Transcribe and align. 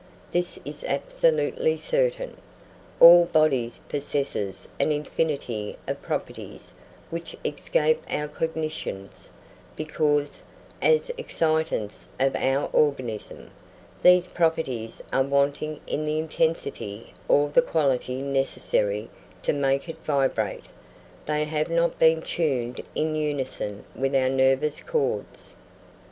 This 0.31 0.57
is 0.65 0.83
absolutely 0.85 1.77
certain. 1.77 2.35
All 2.99 3.25
bodies 3.25 3.81
possess 3.87 4.67
an 4.79 4.91
infinity 4.91 5.77
of 5.87 6.01
properties 6.01 6.73
which 7.11 7.35
escape 7.45 8.01
our 8.09 8.27
cognitions; 8.27 9.29
because, 9.75 10.41
as 10.81 11.11
excitants 11.19 12.07
of 12.19 12.35
our 12.35 12.67
organism, 12.73 13.51
these 14.01 14.25
properties 14.25 15.03
are 15.13 15.21
wanting 15.21 15.79
in 15.85 16.03
the 16.03 16.17
intensity 16.17 17.13
or 17.27 17.49
the 17.49 17.61
quality 17.61 18.23
necessary 18.23 19.07
to 19.43 19.53
make 19.53 19.87
it 19.87 20.03
vibrate; 20.03 20.65
they 21.27 21.45
have 21.45 21.69
not 21.69 21.99
been 21.99 22.23
tuned 22.23 22.81
in 22.95 23.15
unison 23.15 23.83
with 23.95 24.15
our 24.15 24.29
nervous 24.29 24.81
chords. 24.81 25.55